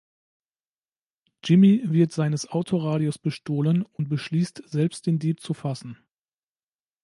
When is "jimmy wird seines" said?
1.43-2.47